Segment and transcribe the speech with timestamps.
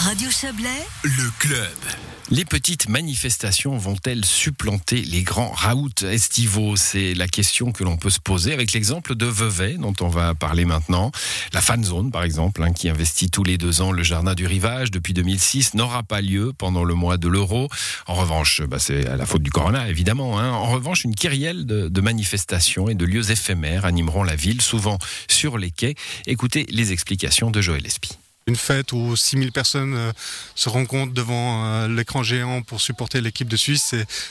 [0.00, 1.74] Radio Chablais, Le club.
[2.30, 6.76] Les petites manifestations vont-elles supplanter les grands raouts estivaux?
[6.76, 10.34] C'est la question que l'on peut se poser avec l'exemple de Vevey dont on va
[10.34, 11.12] parler maintenant.
[11.52, 14.46] La fan zone par exemple, hein, qui investit tous les deux ans le jardin du
[14.46, 17.68] rivage depuis 2006, n'aura pas lieu pendant le mois de l'euro.
[18.06, 20.38] En revanche, bah, c'est à la faute du corona évidemment.
[20.38, 20.50] hein.
[20.50, 24.98] En revanche, une kyrielle de, de manifestations et de lieux éphémères animeront la ville, souvent
[25.28, 25.94] sur les quais.
[26.26, 28.10] Écoutez les explications de Joël Espy.
[28.48, 30.12] Une fête où 6000 personnes euh,
[30.54, 33.82] se rencontrent devant euh, l'écran géant pour supporter l'équipe de Suisse,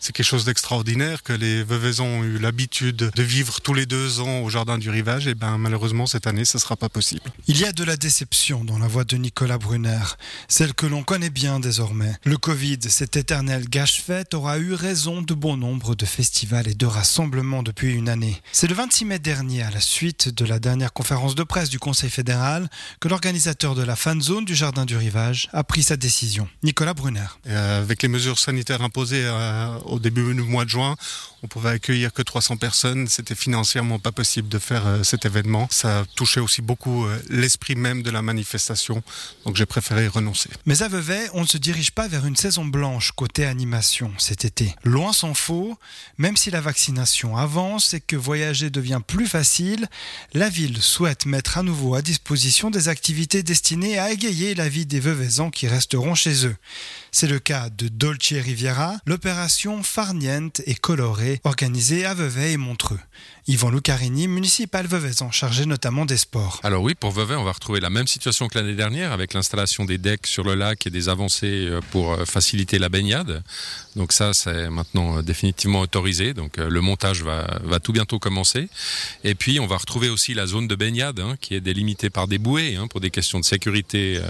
[0.00, 4.20] c'est- quelque chose d'extraordinaire que les Veuvaisans ont eu l'habitude de vivre tous les deux
[4.20, 5.26] ans au Jardin du Rivage.
[5.26, 7.20] Et ben malheureusement cette année, ce sera pas possible.
[7.48, 10.00] Il y a de la déception dans la voix de Nicolas Brunner,
[10.48, 12.14] celle que l'on connaît bien désormais.
[12.24, 16.86] Le Covid, cet éternel gâche-fête, aura eu raison de bon nombre de festivals et de
[16.86, 18.40] rassemblements depuis une année.
[18.52, 21.78] C'est le 26 mai dernier, à la suite de la dernière conférence de presse du
[21.78, 22.70] Conseil fédéral,
[23.00, 26.48] que l'organisateur de la fan zone du Jardin du Rivage a pris sa décision.
[26.62, 27.26] Nicolas Brunner.
[27.48, 30.94] Euh, avec les mesures sanitaires imposées euh, au début du mois de juin,
[31.42, 33.06] on pouvait accueillir que 300 personnes.
[33.06, 35.68] C'était financièrement pas possible de faire euh, cet événement.
[35.70, 39.02] Ça touchait aussi beaucoup euh, l'esprit même de la manifestation.
[39.44, 40.50] Donc j'ai préféré y renoncer.
[40.66, 44.44] Mais à Vevey, on ne se dirige pas vers une saison blanche côté animation cet
[44.44, 44.74] été.
[44.84, 45.78] Loin s'en faut,
[46.16, 49.88] même si la vaccination avance et que voyager devient plus facile,
[50.34, 54.86] la ville souhaite mettre à nouveau à disposition des activités destinées à égayer la vie
[54.86, 56.56] des Veuvaisans qui resteront chez eux.
[57.12, 63.00] C'est le cas de Dolce Riviera, l'opération Farniente et Colorée organisée à Vevey et Montreux.
[63.48, 66.60] Yvan Lucarini, municipal Veuvaisan, chargé notamment des sports.
[66.64, 69.86] Alors oui, pour Vevey, on va retrouver la même situation que l'année dernière avec l'installation
[69.86, 73.42] des decks sur le lac et des avancées euh, pour euh, faciliter la baignade.
[73.96, 76.34] Donc ça, c'est maintenant euh, définitivement autorisé.
[76.34, 77.46] Donc le montage va,
[77.82, 78.68] tout bientôt commencer.
[79.24, 82.28] Et puis, on va retrouver aussi la zone de baignade hein, qui est délimitée par
[82.28, 84.20] des bouées hein, pour des questions de sécurité.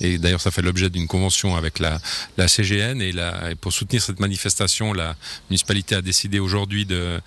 [0.00, 2.00] et d'ailleurs, ça fait l'objet d'une convention avec la,
[2.48, 3.00] CGN.
[3.00, 5.14] Et, et pour soutenir cette manifestation, la
[5.48, 7.20] municipalité a décidé aujourd'hui de,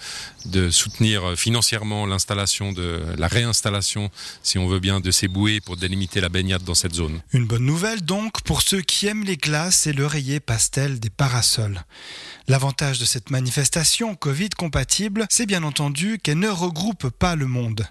[0.46, 4.10] de soutenir financièrement l'installation de la réinstallation,
[4.44, 7.20] si on veut bien, de ces bouées pour délimiter la baignade dans cette zone.
[7.34, 11.10] Une bonne nouvelle donc pour ceux qui aiment les glaces et le rayé pastel des
[11.10, 11.84] parasols.
[12.50, 17.86] L'avantage de cette manifestation Covid compatible, c'est bien entendu qu'elle ne regroupe pas le monde.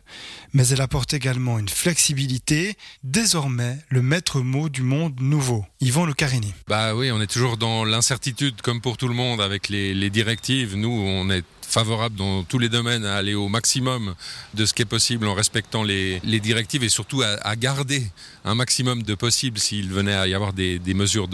[0.54, 5.66] Mais elle apporte également une flexibilité, désormais le maître mot du monde nouveau.
[5.82, 6.54] Yvan Le Carini.
[6.68, 10.08] Bah oui, on est toujours dans l'incertitude comme pour tout le monde avec les, les
[10.08, 10.74] directives.
[10.74, 14.14] Nous, on on est favorable dans tous les domaines à aller au maximum
[14.54, 18.06] de ce qui est possible en respectant les, directives et surtout à, garder
[18.44, 21.28] un maximum de possible s'il venait à y avoir des, mesures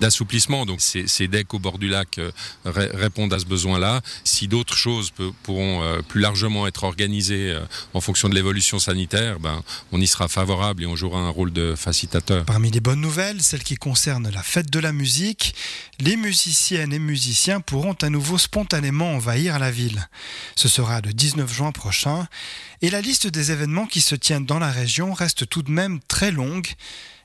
[0.00, 0.66] d'assouplissement.
[0.66, 2.30] Donc ces, decks au bord du lac euh,
[2.64, 4.00] ré- répondent à ce besoin-là.
[4.24, 5.12] Si d'autres choses
[5.42, 7.60] pourront euh, plus largement être organisées euh,
[7.92, 9.62] en fonction de l'évolution sanitaire, ben,
[9.92, 12.44] on y sera favorable et on jouera un rôle de facilitateur.
[12.46, 15.54] Parmi les bonnes nouvelles, celles qui concernent la fête de la musique,
[16.00, 20.08] les musiciennes et musiciens pourront à nouveau spontanément envahir la ville.
[20.56, 22.26] Ce sera le 19 juin prochain,
[22.82, 26.00] et la liste des événements qui se tiennent dans la région reste tout de même
[26.08, 26.68] très longue.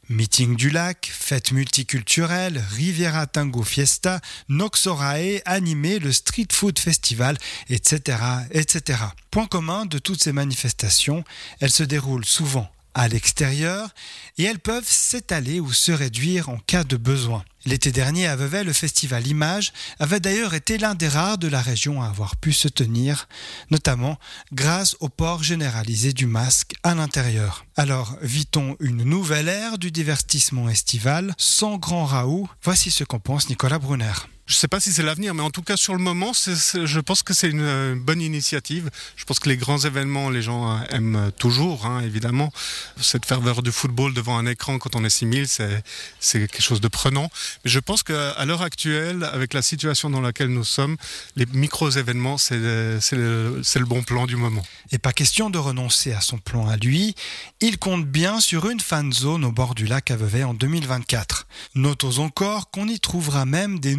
[0.10, 7.38] Meeting du lac, fête multiculturelle, Riviera Tango Fiesta, Noxorae, animé, le Street Food Festival,
[7.70, 8.18] etc.,
[8.52, 9.00] etc.
[9.32, 11.24] Point commun de toutes ces manifestations,
[11.62, 13.90] elles se déroulent souvent à l'extérieur
[14.38, 17.44] et elles peuvent s'étaler ou se réduire en cas de besoin.
[17.66, 21.62] L'été dernier à Vevey, le festival Image avait d'ailleurs été l'un des rares de la
[21.62, 23.28] région à avoir pu se tenir,
[23.72, 24.20] notamment
[24.52, 27.66] grâce au port généralisé du masque à l'intérieur.
[27.78, 33.50] Alors, vit-on une nouvelle ère du divertissement estival sans grand raout Voici ce qu'en pense
[33.50, 34.12] Nicolas Brunner.
[34.46, 37.00] Je ne sais pas si c'est l'avenir, mais en tout cas sur le moment, je
[37.00, 38.90] pense que c'est une euh, bonne initiative.
[39.16, 42.52] Je pense que les grands événements, les gens euh, aiment euh, toujours, hein, évidemment.
[43.00, 45.81] Cette ferveur du football devant un écran quand on est 6000, c'est
[46.20, 47.30] c'est quelque chose de prenant.
[47.64, 50.98] Mais je pense qu'à l'heure actuelle, avec la situation dans laquelle nous sommes,
[51.38, 54.64] les micro-événements, c'est le, c'est le- bon plan du moment.
[54.92, 57.16] Et pas question de renoncer à son plan à lui.
[57.62, 61.48] Il compte bien sur une fan zone au bord du lac à Vevey en 2024.
[61.75, 63.95] Notons encore qu'on y trouvera même des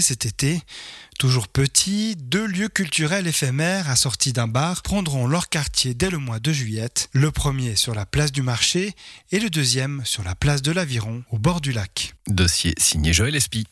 [0.00, 0.60] cet été.
[1.18, 6.38] Toujours petits, deux lieux culturels éphémères assortis d'un bar prendront leur quartier dès le mois
[6.38, 7.08] de juillet.
[7.12, 8.94] Le premier sur la place du marché
[9.32, 12.14] et le deuxième sur la place de l'Aviron au bord du lac.
[12.26, 13.66] Dossier signé Joël Espy.